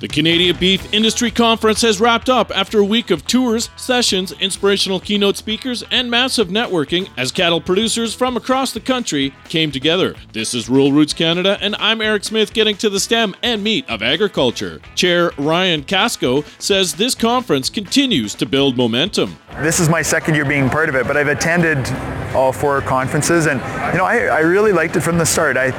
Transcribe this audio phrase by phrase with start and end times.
[0.00, 4.98] The Canadian Beef Industry Conference has wrapped up after a week of tours, sessions, inspirational
[4.98, 10.14] keynote speakers, and massive networking as cattle producers from across the country came together.
[10.32, 13.90] This is Rural Roots Canada, and I'm Eric Smith getting to the stem and meat
[13.90, 14.80] of agriculture.
[14.94, 19.36] Chair Ryan Kasko says this conference continues to build momentum.
[19.58, 21.86] This is my second year being part of it, but I've attended
[22.34, 23.60] all four conferences, and
[23.92, 25.58] you know I, I really liked it from the start.
[25.58, 25.72] I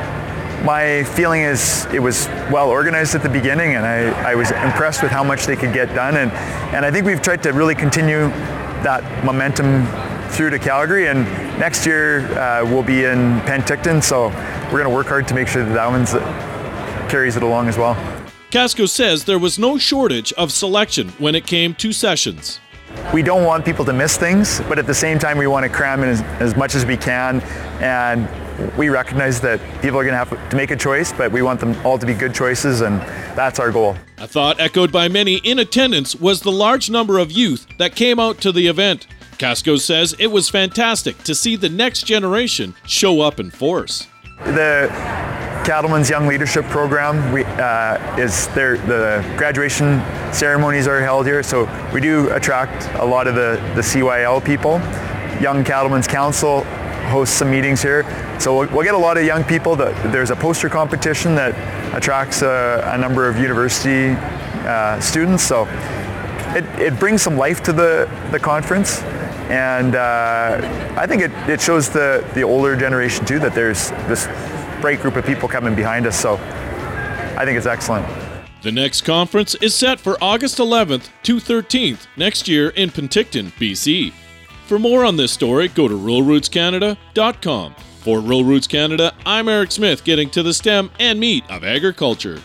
[0.64, 5.02] my feeling is it was well organized at the beginning and I, I was impressed
[5.02, 6.32] with how much they could get done and,
[6.74, 8.28] and I think we've tried to really continue
[8.84, 9.88] that momentum
[10.30, 11.26] through to Calgary and
[11.60, 14.28] next year uh, we'll be in Penticton so
[14.66, 16.06] we're going to work hard to make sure that that one
[17.10, 17.96] carries it along as well.
[18.52, 22.60] Kasko says there was no shortage of selection when it came to sessions.
[23.14, 25.70] We don't want people to miss things, but at the same time we want to
[25.70, 27.42] cram in as, as much as we can
[27.82, 28.30] and
[28.78, 31.60] we recognize that people are going to have to make a choice, but we want
[31.60, 33.00] them all to be good choices, and
[33.36, 33.96] that's our goal.
[34.18, 38.20] A thought echoed by many in attendance was the large number of youth that came
[38.20, 39.08] out to the event.
[39.38, 44.08] Kasko says it was fantastic to see the next generation show up in force.
[44.46, 44.88] The
[45.66, 48.78] Cattlemen's Young Leadership Program we, uh, is there.
[48.78, 50.02] The graduation
[50.34, 54.80] ceremonies are held here, so we do attract a lot of the, the CYL people.
[55.42, 56.66] Young Cattlemen's Council
[57.10, 58.04] hosts some meetings here.
[58.40, 59.76] So we'll, we'll get a lot of young people.
[59.76, 61.54] That, there's a poster competition that
[61.96, 64.16] attracts a, a number of university
[64.66, 65.44] uh, students.
[65.44, 65.66] So
[66.56, 69.02] it, it brings some life to the, the conference.
[69.50, 74.28] And uh, I think it, it shows the, the older generation too that there's this
[74.82, 76.20] great group of people coming behind us.
[76.20, 76.36] So
[77.38, 78.08] I think it's excellent.
[78.62, 84.14] The next conference is set for August 11th to 13th next year in Penticton, BC.
[84.72, 87.76] For more on this story, go to ruralrootscanada.com.
[88.00, 92.42] For Rural Roots Canada, I'm Eric Smith getting to the stem and meat of agriculture.